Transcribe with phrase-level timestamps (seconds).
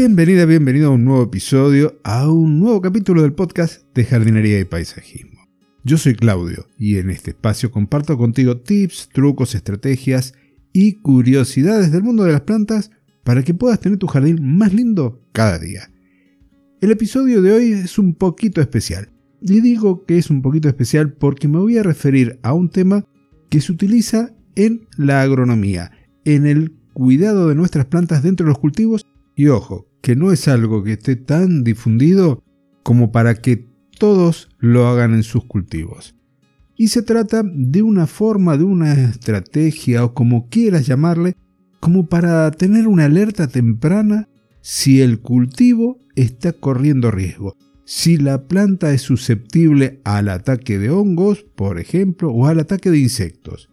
[0.00, 4.64] Bienvenida, bienvenido a un nuevo episodio, a un nuevo capítulo del podcast de jardinería y
[4.64, 5.48] paisajismo.
[5.82, 10.34] Yo soy Claudio y en este espacio comparto contigo tips, trucos, estrategias
[10.72, 12.92] y curiosidades del mundo de las plantas
[13.24, 15.90] para que puedas tener tu jardín más lindo cada día.
[16.80, 19.08] El episodio de hoy es un poquito especial.
[19.40, 23.04] Y digo que es un poquito especial porque me voy a referir a un tema
[23.50, 25.90] que se utiliza en la agronomía,
[26.24, 29.04] en el cuidado de nuestras plantas dentro de los cultivos
[29.38, 32.42] y ojo, que no es algo que esté tan difundido
[32.82, 33.66] como para que
[33.98, 36.14] todos lo hagan en sus cultivos.
[36.76, 41.36] Y se trata de una forma, de una estrategia o como quieras llamarle,
[41.80, 44.28] como para tener una alerta temprana
[44.60, 51.44] si el cultivo está corriendo riesgo, si la planta es susceptible al ataque de hongos,
[51.56, 53.70] por ejemplo, o al ataque de insectos.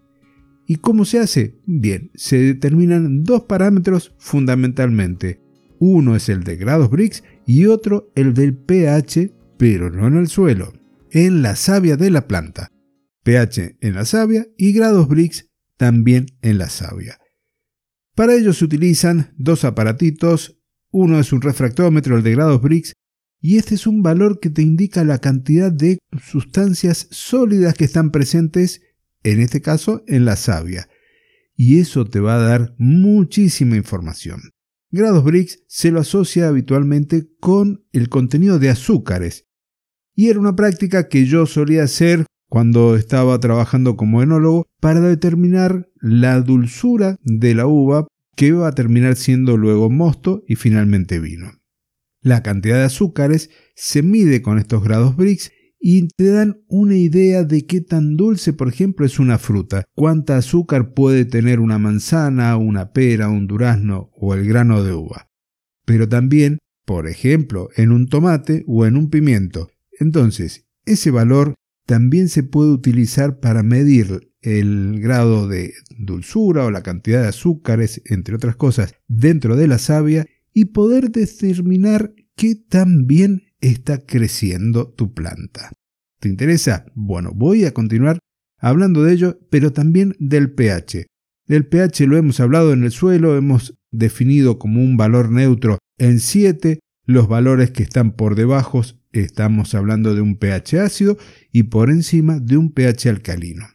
[0.67, 1.59] ¿Y cómo se hace?
[1.65, 5.44] Bien, se determinan dos parámetros fundamentalmente.
[5.79, 10.27] Uno es el de grados Brix y otro el del pH, pero no en el
[10.27, 10.73] suelo,
[11.11, 12.71] en la savia de la planta.
[13.23, 17.17] pH en la savia y grados Brix también en la savia.
[18.15, 20.57] Para ello se utilizan dos aparatitos,
[20.91, 22.93] uno es un refractómetro, el de grados Brix,
[23.41, 28.11] y este es un valor que te indica la cantidad de sustancias sólidas que están
[28.11, 28.81] presentes
[29.23, 30.87] en este caso en la savia.
[31.55, 34.41] Y eso te va a dar muchísima información.
[34.95, 39.45] Grados Brix se lo asocia habitualmente con el contenido de azúcares.
[40.15, 45.89] Y era una práctica que yo solía hacer cuando estaba trabajando como enólogo para determinar
[45.99, 48.07] la dulzura de la uva
[48.37, 51.51] que va a terminar siendo luego mosto y finalmente vino.
[52.21, 55.51] La cantidad de azúcares se mide con estos grados Brix
[55.87, 60.35] y te dan una idea de qué tan dulce, por ejemplo, es una fruta, cuánta
[60.35, 65.29] azúcar puede tener una manzana, una pera, un durazno o el grano de uva.
[65.85, 69.69] Pero también, por ejemplo, en un tomate o en un pimiento.
[69.99, 71.53] Entonces, ese valor
[71.85, 78.01] también se puede utilizar para medir el grado de dulzura o la cantidad de azúcares,
[78.05, 84.87] entre otras cosas, dentro de la savia y poder determinar qué tan bien está creciendo
[84.87, 85.71] tu planta.
[86.19, 86.85] ¿Te interesa?
[86.95, 88.19] Bueno, voy a continuar
[88.59, 91.05] hablando de ello, pero también del pH.
[91.47, 96.19] Del pH lo hemos hablado en el suelo, hemos definido como un valor neutro en
[96.19, 98.81] 7, los valores que están por debajo
[99.11, 101.17] estamos hablando de un pH ácido
[101.51, 103.67] y por encima de un pH alcalino.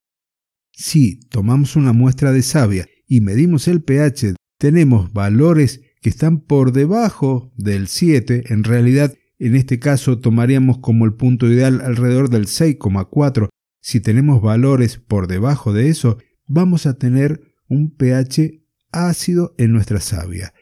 [0.72, 6.72] Si tomamos una muestra de savia y medimos el pH, tenemos valores que están por
[6.72, 12.46] debajo del 7, en realidad en este caso tomaríamos como el punto ideal alrededor del
[12.46, 13.48] 6,4.
[13.80, 18.62] Si tenemos valores por debajo de eso, vamos a tener un pH
[18.92, 20.52] ácido en nuestra savia.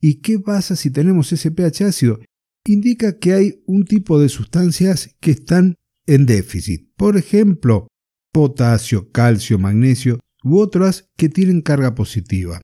[0.00, 2.18] ¿Y qué pasa si tenemos ese pH ácido?
[2.64, 5.76] Indica que hay un tipo de sustancias que están
[6.06, 6.90] en déficit.
[6.96, 7.86] Por ejemplo,
[8.32, 12.60] potasio, calcio, magnesio u otras que tienen carga positiva.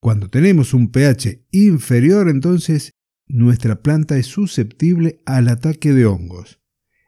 [0.00, 2.92] Cuando tenemos un pH inferior, entonces
[3.28, 6.60] nuestra planta es susceptible al ataque de hongos.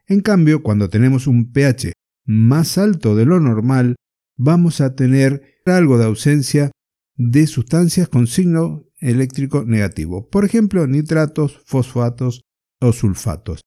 [0.06, 1.92] En cambio, cuando tenemos un pH
[2.24, 3.96] más alto de lo normal,
[4.36, 6.70] vamos a tener algo de ausencia
[7.16, 12.42] de sustancias con signo eléctrico negativo, por ejemplo, nitratos, fosfatos
[12.80, 13.60] o sulfatos.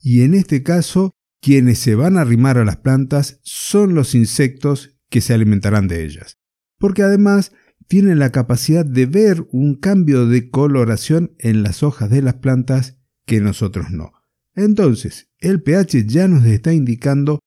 [0.00, 4.96] Y en este caso, quienes se van a arrimar a las plantas son los insectos
[5.10, 6.38] que se alimentarán de ellas,
[6.78, 7.52] porque además
[7.86, 12.98] tienen la capacidad de ver un cambio de coloración en las hojas de las plantas
[13.26, 14.12] que nosotros no.
[14.54, 17.40] Entonces, el pH ya nos está indicando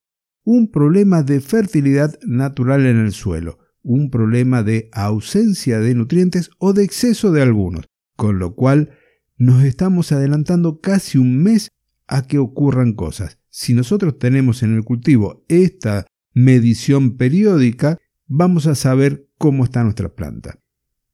[0.43, 6.73] un problema de fertilidad natural en el suelo, un problema de ausencia de nutrientes o
[6.73, 8.91] de exceso de algunos, con lo cual
[9.37, 11.69] nos estamos adelantando casi un mes
[12.07, 13.39] a que ocurran cosas.
[13.49, 20.09] Si nosotros tenemos en el cultivo esta medición periódica, vamos a saber cómo está nuestra
[20.09, 20.59] planta.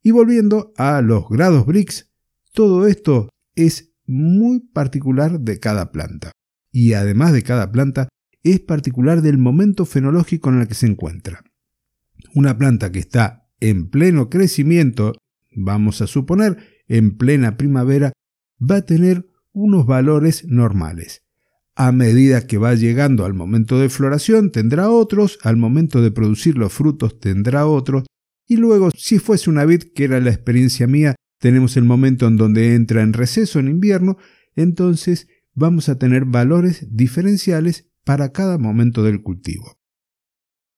[0.01, 2.11] Y volviendo a los grados BRICS,
[2.53, 6.31] todo esto es muy particular de cada planta.
[6.71, 8.09] Y además de cada planta,
[8.43, 11.43] es particular del momento fenológico en el que se encuentra.
[12.35, 15.13] Una planta que está en pleno crecimiento,
[15.51, 18.11] vamos a suponer, en plena primavera,
[18.59, 21.23] va a tener unos valores normales.
[21.75, 26.57] A medida que va llegando al momento de floración tendrá otros, al momento de producir
[26.57, 28.03] los frutos tendrá otros,
[28.47, 32.37] y luego, si fuese una vid, que era la experiencia mía, tenemos el momento en
[32.37, 34.17] donde entra en receso en invierno,
[34.55, 39.79] entonces vamos a tener valores diferenciales para cada momento del cultivo.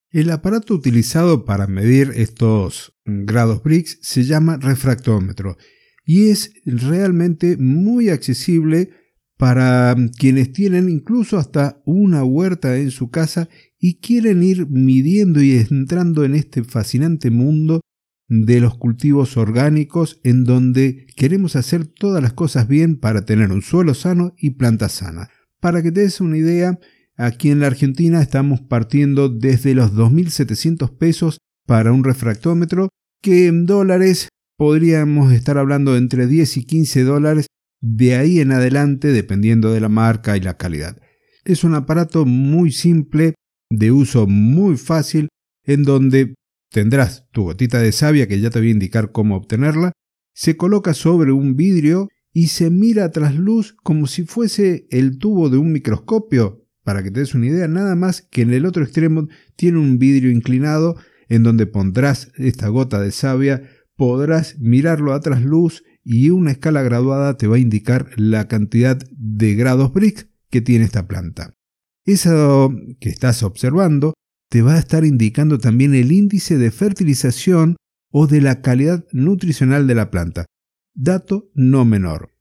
[0.09, 5.57] El aparato utilizado para medir estos grados Brix se llama refractómetro
[6.05, 8.91] y es realmente muy accesible
[9.37, 13.49] para quienes tienen incluso hasta una huerta en su casa
[13.79, 17.81] y quieren ir midiendo y entrando en este fascinante mundo
[18.27, 23.61] de los cultivos orgánicos en donde queremos hacer todas las cosas bien para tener un
[23.61, 25.29] suelo sano y plantas sanas.
[25.59, 26.79] Para que te des una idea,
[27.17, 32.89] aquí en la Argentina estamos partiendo desde los 2.700 pesos para un refractómetro,
[33.21, 37.47] que en dólares podríamos estar hablando entre 10 y 15 dólares
[37.81, 41.01] de ahí en adelante dependiendo de la marca y la calidad.
[41.43, 43.35] Es un aparato muy simple,
[43.69, 45.29] de uso muy fácil,
[45.63, 46.35] en donde
[46.71, 49.91] tendrás tu gotita de savia que ya te voy a indicar cómo obtenerla,
[50.33, 55.49] se coloca sobre un vidrio y se mira tras luz como si fuese el tubo
[55.49, 56.65] de un microscopio.
[56.83, 59.97] Para que te des una idea, nada más que en el otro extremo tiene un
[59.97, 60.97] vidrio inclinado
[61.29, 63.63] en donde pondrás esta gota de savia,
[63.95, 69.55] podrás mirarlo a trasluz y una escala graduada te va a indicar la cantidad de
[69.55, 71.55] grados Brix que tiene esta planta.
[72.05, 74.13] Eso que estás observando
[74.49, 77.77] te va a estar indicando también el índice de fertilización
[78.11, 80.45] o de la calidad nutricional de la planta.
[80.93, 82.35] Dato no menor.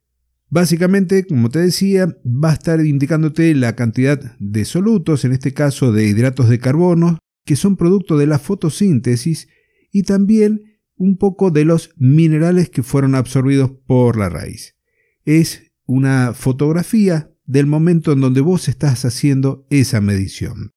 [0.51, 5.91] Básicamente, como te decía, va a estar indicándote la cantidad de solutos, en este caso
[5.91, 9.49] de hidratos de carbono, que son producto de la fotosíntesis,
[9.91, 14.77] y también un poco de los minerales que fueron absorbidos por la raíz.
[15.25, 20.71] Es una fotografía del momento en donde vos estás haciendo esa medición.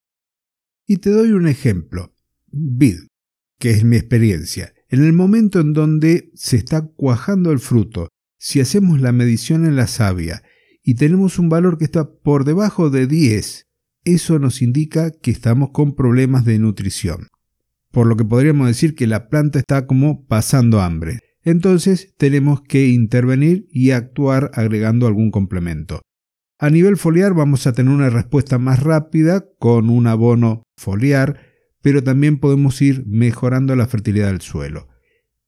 [0.85, 2.13] Y te doy un ejemplo.
[2.47, 2.99] Vid,
[3.59, 4.73] que es mi experiencia.
[4.89, 9.75] En el momento en donde se está cuajando el fruto, si hacemos la medición en
[9.75, 10.43] la savia
[10.83, 13.65] y tenemos un valor que está por debajo de 10,
[14.05, 17.27] eso nos indica que estamos con problemas de nutrición
[17.97, 21.19] por lo que podríamos decir que la planta está como pasando hambre.
[21.41, 26.01] Entonces tenemos que intervenir y actuar agregando algún complemento.
[26.59, 31.39] A nivel foliar vamos a tener una respuesta más rápida con un abono foliar,
[31.83, 34.87] pero también podemos ir mejorando la fertilidad del suelo.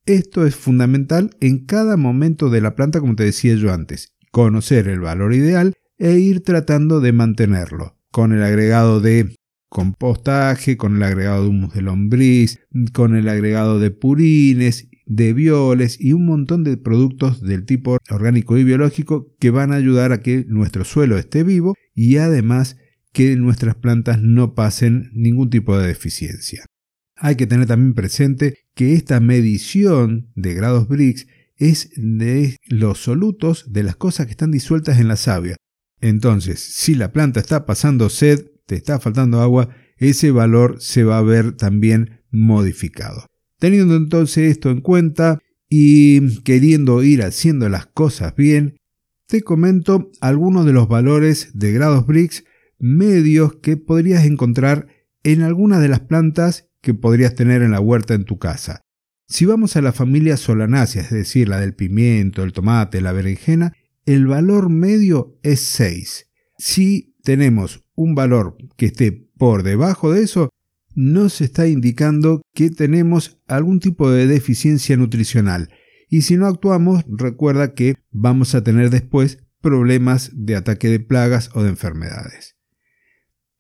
[0.06, 4.88] Esto es fundamental en cada momento de la planta, como te decía yo antes, conocer
[4.88, 9.36] el valor ideal e ir tratando de mantenerlo, con el agregado de
[9.68, 12.60] compostaje, con el agregado de humus de lombriz,
[12.94, 18.58] con el agregado de purines, de violes y un montón de productos del tipo orgánico
[18.58, 22.78] y biológico que van a ayudar a que nuestro suelo esté vivo y además
[23.12, 26.64] que nuestras plantas no pasen ningún tipo de deficiencia.
[27.16, 31.26] Hay que tener también presente que esta medición de grados Brix
[31.58, 35.58] es de los solutos de las cosas que están disueltas en la savia.
[36.02, 41.18] Entonces, si la planta está pasando sed, te está faltando agua, ese valor se va
[41.18, 43.26] a ver también modificado.
[43.60, 45.40] Teniendo entonces esto en cuenta
[45.70, 48.80] y queriendo ir haciendo las cosas bien,
[49.28, 52.46] te comento algunos de los valores de grados Brix
[52.80, 54.88] medios que podrías encontrar
[55.24, 58.82] en algunas de las plantas que podrías tener en la huerta en tu casa.
[59.28, 63.74] Si vamos a la familia solanácea, es decir, la del pimiento, el tomate, la berenjena,
[64.06, 66.28] el valor medio es 6.
[66.58, 70.50] Si tenemos un valor que esté por debajo de eso,
[71.00, 75.70] nos está indicando que tenemos algún tipo de deficiencia nutricional.
[76.10, 81.52] Y si no actuamos, recuerda que vamos a tener después problemas de ataque de plagas
[81.54, 82.58] o de enfermedades.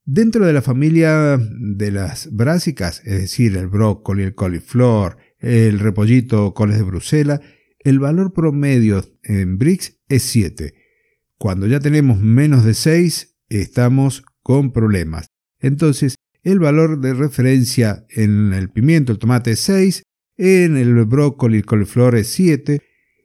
[0.03, 6.47] Dentro de la familia de las brásicas, es decir, el brócoli, el coliflor, el repollito
[6.47, 7.39] o coles de Bruselas,
[7.79, 10.73] el valor promedio en BRICS es 7.
[11.37, 15.27] Cuando ya tenemos menos de 6, estamos con problemas.
[15.61, 20.03] Entonces, el valor de referencia en el pimiento, el tomate es 6,
[20.37, 22.81] en el brócoli, el coliflor es 7,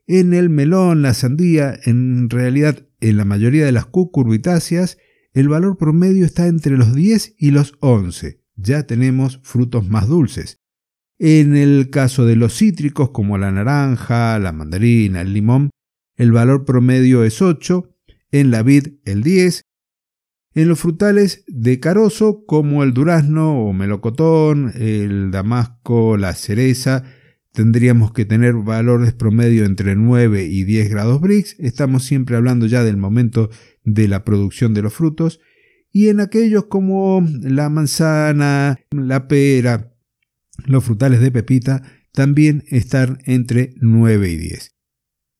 [0.06, 4.99] en el melón, la sandía, en realidad en la mayoría de las cucurbitáceas,
[5.33, 8.40] el valor promedio está entre los 10 y los 11.
[8.56, 10.61] Ya tenemos frutos más dulces.
[11.18, 15.71] En el caso de los cítricos como la naranja, la mandarina, el limón,
[16.16, 17.90] el valor promedio es 8,
[18.30, 19.62] en la vid el 10
[20.54, 27.04] en los frutales de carozo, como el durazno o melocotón, el damasco, la cereza,
[27.52, 31.56] tendríamos que tener valores promedio entre 9 y 10 grados Brix.
[31.58, 33.50] Estamos siempre hablando ya del momento
[33.84, 35.40] de la producción de los frutos.
[35.90, 39.92] Y en aquellos como la manzana, la pera,
[40.66, 41.82] los frutales de pepita,
[42.12, 44.75] también están entre 9 y 10.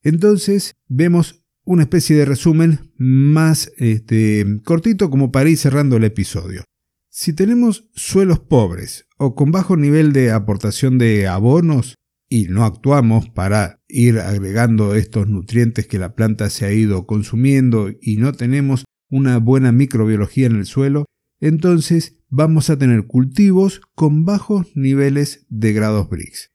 [0.03, 6.63] Entonces vemos una especie de resumen más este, cortito como para ir cerrando el episodio.
[7.09, 11.95] Si tenemos suelos pobres o con bajo nivel de aportación de abonos
[12.29, 17.89] y no actuamos para ir agregando estos nutrientes que la planta se ha ido consumiendo
[18.01, 21.05] y no tenemos una buena microbiología en el suelo,
[21.39, 26.51] entonces vamos a tener cultivos con bajos niveles de grados Brix.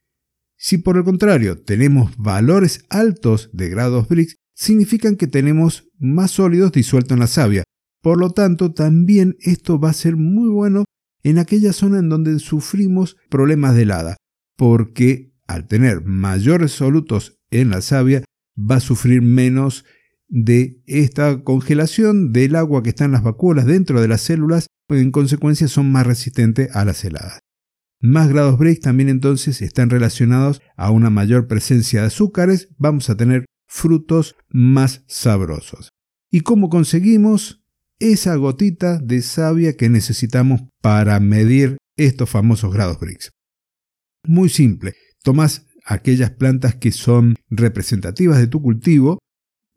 [0.57, 6.71] Si por el contrario tenemos valores altos de grados Brix, significan que tenemos más sólidos
[6.71, 7.63] disueltos en la savia.
[7.99, 10.85] Por lo tanto, también esto va a ser muy bueno
[11.23, 14.17] en aquella zona en donde sufrimos problemas de helada,
[14.55, 18.23] porque al tener mayores solutos en la savia,
[18.55, 19.83] va a sufrir menos
[20.27, 25.09] de esta congelación del agua que está en las vacuolas dentro de las células, en
[25.09, 27.39] consecuencia son más resistentes a las heladas.
[27.99, 33.17] Más grados Brix también entonces están relacionados a una mayor presencia de azúcares, vamos a
[33.17, 35.91] tener frutos más sabrosos.
[36.29, 37.63] ¿Y cómo conseguimos
[37.99, 43.31] esa gotita de savia que necesitamos para medir estos famosos grados Brix?
[44.27, 49.19] Muy simple, tomas aquellas plantas que son representativas de tu cultivo,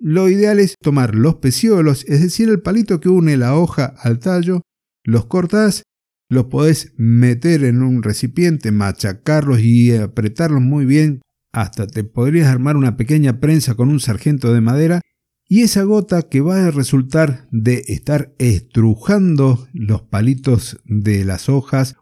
[0.00, 4.18] lo ideal es tomar los peciolos, es decir, el palito que une la hoja al
[4.18, 4.62] tallo,
[5.04, 5.84] los cortas,
[6.28, 11.20] los podés meter en un recipiente, machacarlos y apretarlos muy bien,
[11.54, 15.00] hasta te podrías armar una pequeña prensa con un sargento de madera,
[15.46, 21.96] y esa gota que va a resultar de estar estrujando los palitos de las hojas,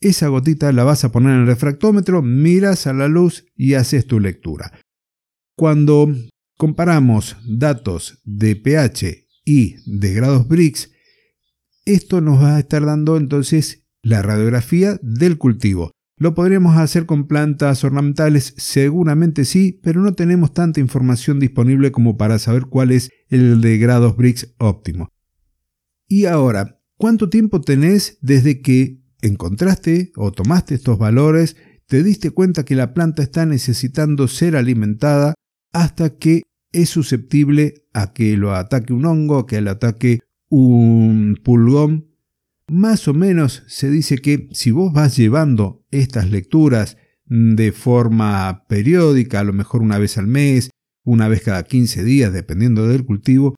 [0.00, 4.06] esa gotita la vas a poner en el refractómetro, miras a la luz y haces
[4.06, 4.72] tu lectura.
[5.54, 6.08] Cuando
[6.56, 10.90] comparamos datos de pH y de grados Brix,
[11.84, 15.93] esto nos va a estar dando entonces la radiografía del cultivo.
[16.16, 18.54] ¿Lo podríamos hacer con plantas ornamentales?
[18.56, 23.78] Seguramente sí, pero no tenemos tanta información disponible como para saber cuál es el de
[23.78, 25.08] grados Brix óptimo.
[26.06, 31.56] Y ahora, ¿cuánto tiempo tenés desde que encontraste o tomaste estos valores,
[31.86, 35.34] te diste cuenta que la planta está necesitando ser alimentada
[35.72, 36.42] hasta que
[36.72, 42.13] es susceptible a que lo ataque un hongo, a que lo ataque un pulgón.
[42.68, 49.40] Más o menos se dice que si vos vas llevando estas lecturas de forma periódica,
[49.40, 50.70] a lo mejor una vez al mes,
[51.02, 53.54] una vez cada 15 días, dependiendo del cultivo,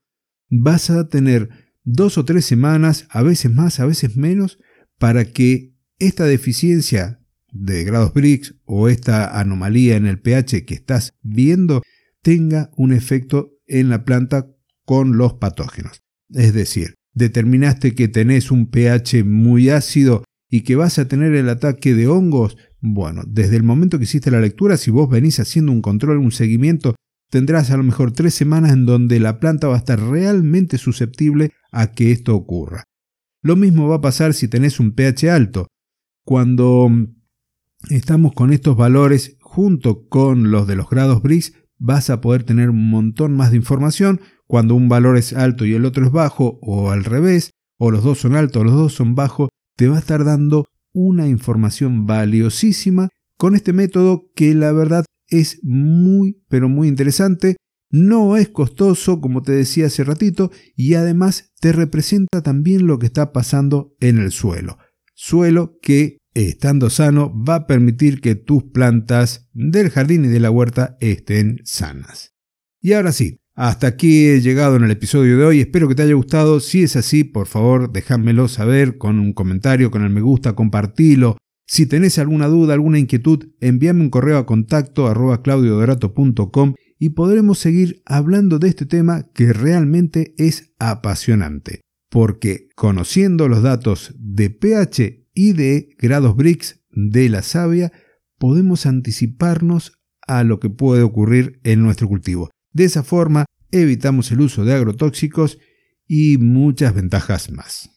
[0.50, 1.48] vas a tener
[1.84, 4.58] dos o tres semanas, a veces más, a veces menos,
[4.98, 7.20] para que esta deficiencia
[7.52, 11.82] de grados Brix o esta anomalía en el pH que estás viendo
[12.22, 14.48] tenga un efecto en la planta
[14.84, 16.02] con los patógenos.
[16.30, 21.48] Es decir, determinaste que tenés un pH muy ácido y que vas a tener el
[21.48, 25.72] ataque de hongos, bueno, desde el momento que hiciste la lectura, si vos venís haciendo
[25.72, 26.94] un control, un seguimiento,
[27.30, 31.52] tendrás a lo mejor tres semanas en donde la planta va a estar realmente susceptible
[31.72, 32.84] a que esto ocurra.
[33.42, 35.68] Lo mismo va a pasar si tenés un pH alto.
[36.24, 36.90] Cuando
[37.88, 42.70] estamos con estos valores junto con los de los grados Brix, vas a poder tener
[42.70, 44.20] un montón más de información.
[44.46, 48.04] Cuando un valor es alto y el otro es bajo o al revés, o los
[48.04, 52.06] dos son altos o los dos son bajos, te va a estar dando una información
[52.06, 57.56] valiosísima con este método que la verdad es muy pero muy interesante,
[57.90, 63.06] no es costoso como te decía hace ratito y además te representa también lo que
[63.06, 64.78] está pasando en el suelo,
[65.14, 70.50] suelo que estando sano, va a permitir que tus plantas del jardín y de la
[70.50, 72.34] huerta estén sanas.
[72.80, 76.02] Y ahora sí, hasta aquí he llegado en el episodio de hoy, espero que te
[76.02, 80.20] haya gustado, si es así, por favor, déjamelo saber con un comentario, con el me
[80.20, 81.38] gusta, compartilo.
[81.66, 85.10] Si tenés alguna duda, alguna inquietud, envíame un correo a contacto
[85.42, 91.80] claudiodorato.com y podremos seguir hablando de este tema que realmente es apasionante.
[92.08, 97.92] Porque conociendo los datos de pH y de grados Brix de la savia,
[98.38, 99.92] podemos anticiparnos
[100.26, 102.50] a lo que puede ocurrir en nuestro cultivo.
[102.72, 105.58] De esa forma, evitamos el uso de agrotóxicos
[106.08, 107.90] y muchas ventajas más.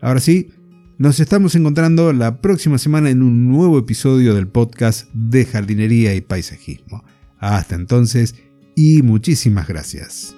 [0.00, 0.50] Ahora sí,
[0.98, 6.20] nos estamos encontrando la próxima semana en un nuevo episodio del podcast de jardinería y
[6.20, 7.04] paisajismo.
[7.38, 8.34] Hasta entonces
[8.74, 10.36] y muchísimas gracias.